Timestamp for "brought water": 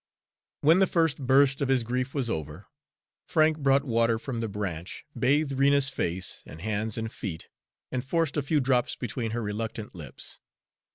3.59-4.17